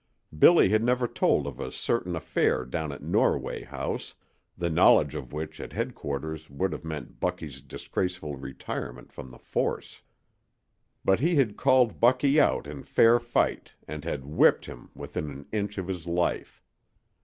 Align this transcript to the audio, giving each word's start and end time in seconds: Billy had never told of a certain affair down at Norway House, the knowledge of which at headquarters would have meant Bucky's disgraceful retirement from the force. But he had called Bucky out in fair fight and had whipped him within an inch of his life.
Billy 0.35 0.69
had 0.69 0.83
never 0.83 1.07
told 1.07 1.45
of 1.45 1.59
a 1.59 1.71
certain 1.71 2.15
affair 2.15 2.65
down 2.65 2.91
at 2.91 3.03
Norway 3.03 3.61
House, 3.63 4.15
the 4.57 4.67
knowledge 4.67 5.13
of 5.13 5.31
which 5.31 5.61
at 5.61 5.73
headquarters 5.73 6.49
would 6.49 6.71
have 6.73 6.83
meant 6.83 7.19
Bucky's 7.19 7.61
disgraceful 7.61 8.35
retirement 8.35 9.11
from 9.13 9.29
the 9.29 9.37
force. 9.37 10.01
But 11.05 11.19
he 11.19 11.35
had 11.35 11.55
called 11.55 11.99
Bucky 11.99 12.39
out 12.39 12.65
in 12.65 12.81
fair 12.81 13.19
fight 13.19 13.73
and 13.87 14.03
had 14.03 14.25
whipped 14.25 14.65
him 14.65 14.89
within 14.95 15.29
an 15.29 15.47
inch 15.51 15.77
of 15.77 15.87
his 15.87 16.07
life. 16.07 16.63